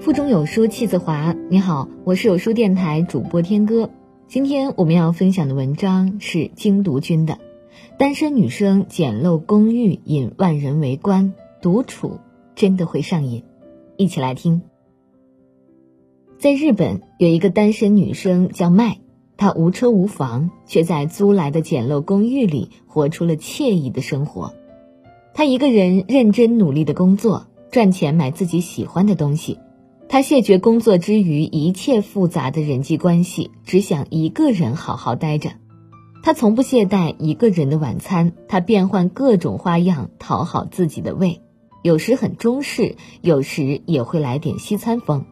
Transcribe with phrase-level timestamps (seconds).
[0.00, 1.34] 腹中有书气自华。
[1.50, 3.90] 你好，我是有书电台主播天歌。
[4.28, 7.34] 今天我们要分享的文章是精读君的
[7.98, 12.18] 《单身女生简陋公寓引万人围观，独处
[12.54, 13.40] 真的会上瘾》。
[13.96, 14.62] 一起来听。
[16.38, 18.98] 在日本有一个单身女生叫麦，
[19.36, 24.54] 她无车无房，却在租来的简陋公寓里活出了惬意的生活。
[25.34, 29.58] 她一个人认真努力的工作，赚钱买自己喜欢的东西。
[30.10, 35.50] 他谢绝工作之余一切复杂的人际关系，只想一个人好好待着。
[36.22, 41.42] 他从不懈怠一个人的晚餐，他变换各种花样讨好自己的胃，
[41.82, 45.26] 有时很中式，有时也会来点西餐风。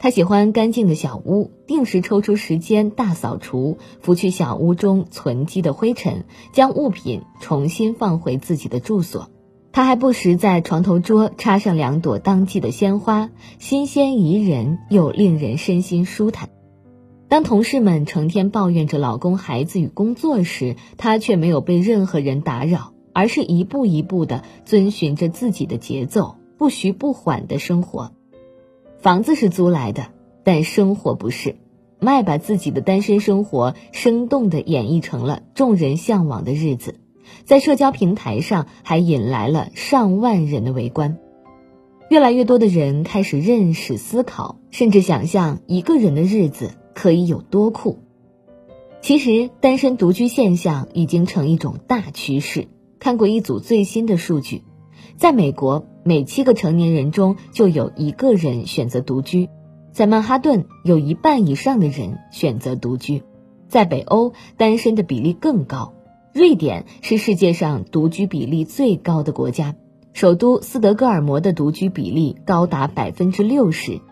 [0.00, 9.28] 他喜欢干净的小屋，定时抽出时间大扫除，拂去小屋中存积的灰尘，将物品重新放回自己的住所。
[9.76, 13.28] 他还不时在床头桌插上两朵当季的鲜花，
[13.58, 16.48] 新鲜宜人又令人身心舒坦。
[17.28, 28.12] 当同事们成天抱怨着老公、孩子与工作时，他却没有被任何人打扰，而是一步一步地遵循着自己的节奏，不徐不缓的生活。
[29.02, 30.06] 房子是租来的，
[30.42, 31.54] 但生活不是。
[32.00, 36.94] 麦把自己的单身生活生动地演绎成了众人向往的日子。
[37.44, 41.18] 在社交平台上还引来了上万人的围观，
[42.10, 47.98] 越来越多的人开始认识、思考，甚至想象一个人的日子可以有多酷。
[49.00, 52.68] 其实，单身独居现象已经成一种大趋势。
[52.98, 54.62] 看过一组最新的数据，
[55.16, 59.48] 在美国，每七个成年人中就有一个人选择独居；
[59.92, 63.20] 在曼哈顿，有一半以上的人选择独居；
[63.68, 65.92] 在北欧，单身的比例更高。
[66.36, 69.74] 瑞典是世界上独居比例最高的国家，
[70.12, 74.02] 首都斯德哥尔摩的独居比例高达百分之六十。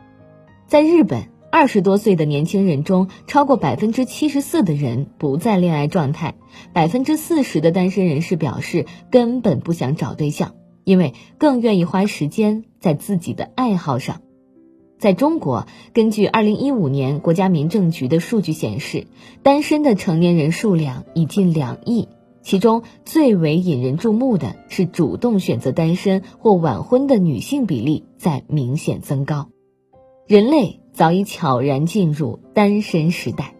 [0.66, 6.32] 在日本，二十多岁的年轻人中，超过百分之七十四的人不在恋爱状态，
[6.72, 10.54] 百分之四十的单身人士表示根本不想找对象，
[10.84, 14.22] 因为更愿意花时间在自己的爱好上。
[15.04, 19.06] 在中国，根据二零一五年国家民政局的数据显示，
[19.42, 22.08] 单身的成年人数量已近两亿。
[22.40, 29.50] 其中最为引人注目的是，主动选择单身或晚婚的女性比例在明显增高。
[30.26, 33.52] 人类早已悄然进入单身时代。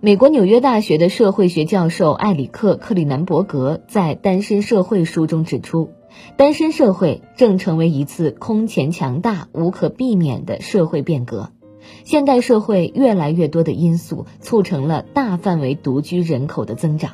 [0.00, 5.90] 美国纽约大学的社会学教授艾里克·克里南伯格在《单身社会》书中指出，
[6.36, 11.50] 单身社会正成为一次空前强大、无可避免的社会变革。
[12.04, 17.12] 现代社会越来越多的因素促成了大范围独居人口的增长。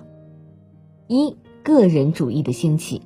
[1.08, 3.02] 一个人主义的兴起。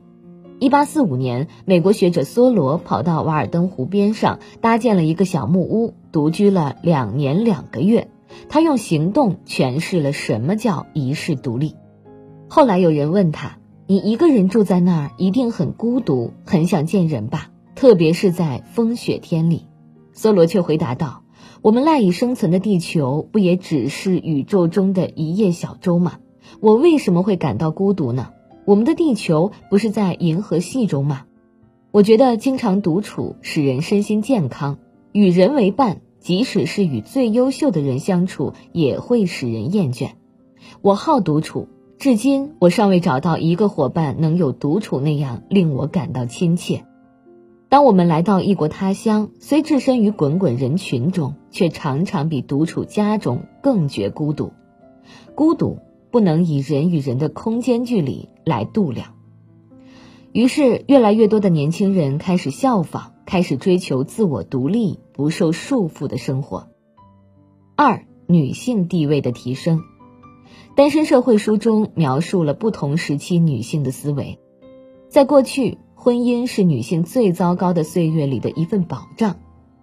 [0.60, 8.08] 一八四五年，美国学者梭罗跑到瓦尔登湖边上，搭建了一个小木屋，独居了两年两个月。
[8.48, 11.74] 他用行动诠释了什么叫一世独立。
[12.48, 17.50] 后来有人问他：“你一个人住在那儿，一定很孤独，很想见人吧？
[17.74, 19.66] 特别是在风雪天里。”
[20.16, 21.22] 梭罗却回答道
[21.60, 26.18] ：“我们赖以生存的地球，不也只是宇宙中的一叶小舟吗？”
[26.60, 28.30] 我为什么会感到孤独呢？
[28.64, 31.24] 我们的地球不是在银河系中吗？
[31.90, 34.78] 我觉得经常独处使人身心健康，
[35.12, 40.12] 与人为伴，即使是与最优秀的人相处，也会使人厌倦。
[40.80, 41.68] 我好独处，
[42.04, 46.84] 至今我尚未找到一个伙伴能有独处那样令我感到亲切。
[47.70, 54.52] 当我们来到异国他乡，虽置身于滚滚人群中，却常常比独处家中更觉孤独。
[55.34, 55.78] 孤独。
[56.10, 59.14] 不能以人与人的空间距离来度量，
[60.30, 66.68] 于是越来越多的年轻人开始效仿，开始追求自我独立、不受束缚的生活。
[67.76, 69.78] 二、女性地位的提升，
[70.76, 74.38] 《单身社会》书中描述了不同时期女性的思维。
[75.08, 79.34] 在过去，婚姻是女性最糟糕的岁月里的一份保障；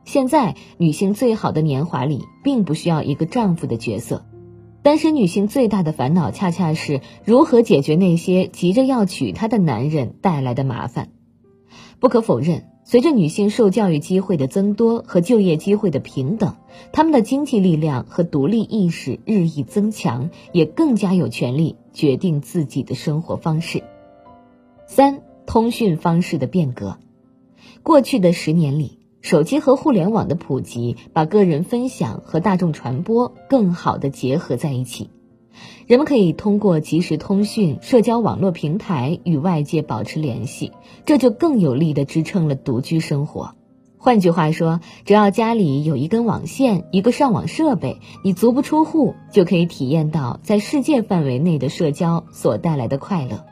[0.03, 4.25] 现在，女性最好的年华里，并不需要一个丈夫的角色。
[4.83, 11.09] 单身女性最大的烦恼，恰恰是如何解决那些急着要娶她的男人带来的麻烦。
[11.99, 16.55] 不可否认，随着女性受教育机会的增多和就业机会的平等，
[16.91, 23.83] 她们的经济力量和独立意识日益增强，也更加有权利决定自己的生活方式。
[24.87, 26.97] 三、通讯方式的变革，
[27.83, 28.97] 过去的十年里。
[29.21, 35.11] 手机和互联网的普及，把个人分享和大众传播更好的结合在一起。
[35.87, 40.71] 人们可以通过即时通讯、社交网络平台与外界保持联系，
[41.05, 43.55] 这就更有力地支撑了独居生活。
[43.97, 53.45] 换句话说，只要家里有一根网线、一个上网设备，你足不出户就可以体验到在世界范围内的社交所带来的快乐。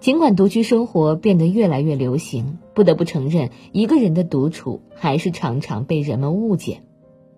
[0.00, 6.82] 尽管独居生活变得越来越流行，不得不承认，一个人的独处还是常常被人们误解。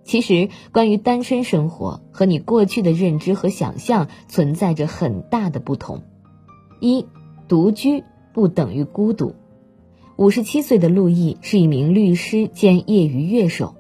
[0.07, 6.03] 其实，关于单身生活和你过去的认知和想象存在着很大的不同。
[6.81, 7.07] 一，
[7.49, 9.35] 独居不等于孤独。
[10.17, 13.75] 五十七岁的陆毅是一名律师兼业余乐手。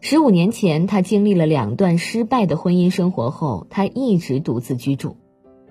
[0.00, 5.16] 十五年前，他经历了两段失败的婚姻生活后，他一直独自居住。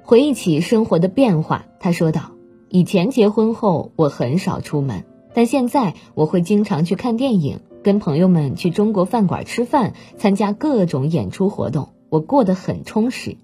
[0.04, 2.32] 回忆起生活的变化，他说道
[2.70, 5.04] ：“以前结婚后，我很少出门，
[5.34, 13.38] 但现在我会经常去看电影，跟朋友们去中国饭馆吃饭，参加各种演出活动，我过得很充实。”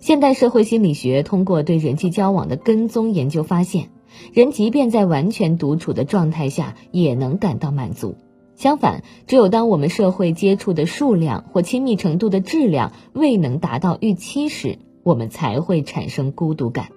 [0.00, 3.90] 现代社会心理学通过对人际交往的跟踪研究发现。
[4.34, 8.16] 人即便在完全独处的状态下，也能感到满足。
[8.56, 16.88] 相反，只有当我们社会接触的数量或亲密程度的质量未能达到预期时，我们才会产生孤独感。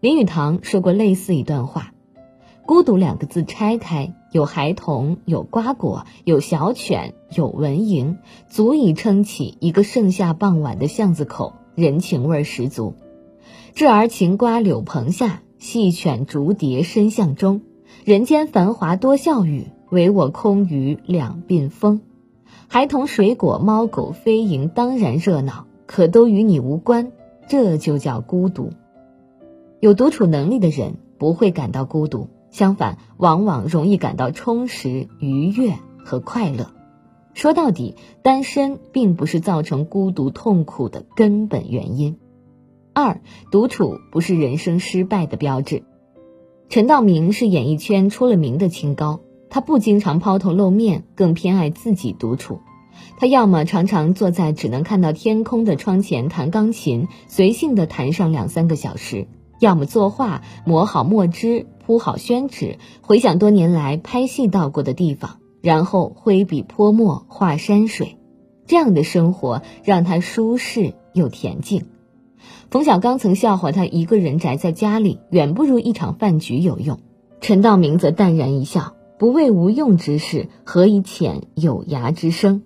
[0.00, 1.94] 林语堂说过类似一段话
[2.66, 8.16] ：“孤独两个字拆开，有孩童，有瓜果，有小犬，有蚊蝇，
[8.48, 12.94] 足以撑起一个盛夏傍晚的巷子口，人情味十足。
[13.76, 17.60] 稚儿擎瓜柳棚下。”细犬逐蝶深巷中，
[18.04, 22.00] 人间繁华多笑语，唯我空余两鬓风。
[22.66, 27.12] 孩童水果猫狗飞蝇当然热闹，可都与你无关，
[27.46, 28.70] 这就叫孤独。
[29.78, 36.70] 有独处能力的人不会感到孤独，相反，往往容易感到充实、愉悦和快乐。
[37.34, 42.18] 说到底，单身并不是造成孤独痛苦的根本原因。
[42.92, 45.82] 二，独处不是人生失败的标志。
[46.68, 52.60] 陈道明是演艺圈出了名的清高，他不经常抛头露面，更偏爱自己独处。
[53.18, 59.26] 他要么常常坐在只能看到天空的窗前弹钢琴，随性的弹上两三个小时；
[59.58, 68.16] 要么作画，磨好墨汁，铺好宣纸，回想多年来拍戏到过的地方，然后挥笔泼墨画山水。
[68.66, 71.86] 这样的生活让他舒适又恬静。
[72.70, 77.00] 冯小刚曾笑话他一个人宅在家里，远不如一场饭局有用。
[77.40, 82.62] 陈道明则淡然一笑：“不为无用之事，何以遣有涯之生？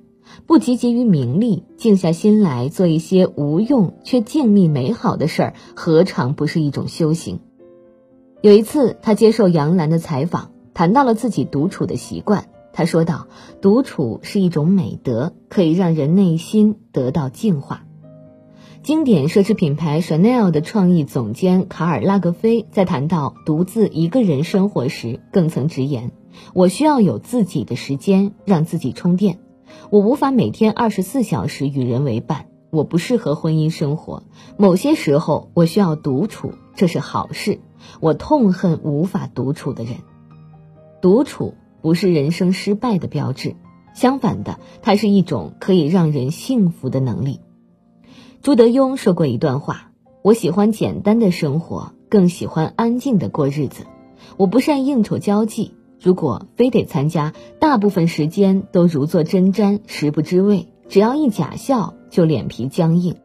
[0.46, 7.40] 不汲汲于名利，静下心来做一些无用却静谧美好的事儿，何尝不是一种修行？”
[8.46, 12.46] 有一次，他接受杨澜的采访，谈到了自己独处的习惯。
[12.72, 13.26] 他说道
[13.60, 17.87] ：“独处是一种美德，可以让人内心得到净化。”
[18.84, 26.12] 经典奢侈品牌 Chanel 的创意总监卡尔拉格菲在谈到独自一个人生活时，更曾直言
[26.54, 29.40] ：“我需要有自己的时间，让自己充电。
[29.90, 34.22] 我无法每天二十四小时与人为伴，我不适合婚姻生活。
[34.56, 37.60] 某些时候，我需要独处，这是好事。
[38.00, 39.96] 我痛恨无法独处的人。
[41.00, 43.54] 独处不是人生失败的标志，
[43.94, 47.40] 相反的，它是一种可以让人幸福的能力。”
[48.42, 49.92] 朱德庸说过一段话
[50.22, 53.86] ：“我喜欢简单的生活，更喜欢安静的过日子。
[54.36, 60.68] 我不善应酬交际，如果非得参加，大部分时间都如坐针毡，食不知味。
[60.88, 63.16] 只要一假笑，就脸皮僵硬。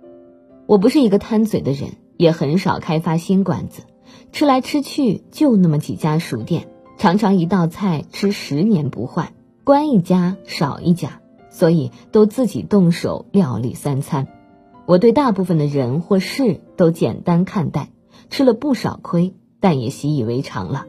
[0.66, 3.84] 我不是一个贪嘴的人，也很少开发新馆子。
[4.34, 6.68] 吃来吃去就那么几家熟店，
[6.98, 9.32] 常常一道菜吃十年不换，
[9.64, 14.28] 关一家少一家，所以都自己动手料理三餐。”
[14.86, 17.92] 我对大部分的人或事都简单看待，
[18.30, 20.86] 吃了不少亏，但也习以为常了。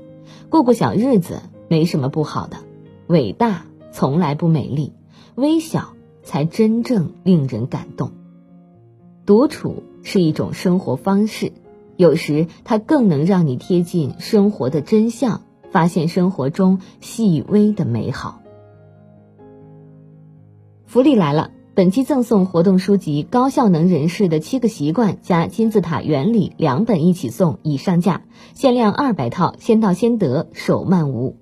[0.49, 2.57] 过过小日子没什么不好的。
[3.07, 4.93] 伟大从来不美丽，
[5.37, 8.13] 微小才真正令人感动。
[9.25, 11.53] 独处是一种生活方式，
[11.97, 18.41] 有时它更能让你贴近生活的真相，发现生活中细微的美好。
[20.87, 21.51] 福利来了！
[21.75, 31.39] 本期赠送活动书籍《高效能人士的七个习惯》加金字塔原理两本一起送，已上架，限量二百套，先到先得，手慢无。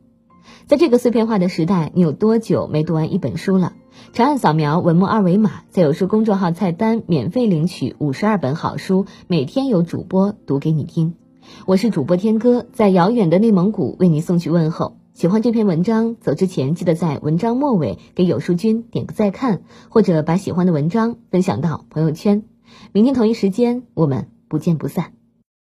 [0.71, 3.73] 在这个碎片化的时代，你有多久没读完一本书了？
[4.12, 11.17] 长按扫描文末二维码，在有书公众号菜单免费领取五十二本好书，每天有主播读给你听。
[11.67, 14.97] 我是主播天哥，在遥远的内蒙古为你送去问候。
[15.12, 22.45] 喜欢这篇文章，走之前记得在文章末尾给有书君点个再看，或者把喜欢的文章分享到朋友圈。
[22.93, 25.15] 明天同一时间，我们不见不散。